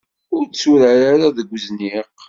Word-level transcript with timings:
Ur 0.35 0.43
tturar 0.47 1.01
ara 1.13 1.27
deg 1.37 1.47
uzniq. 1.55 1.95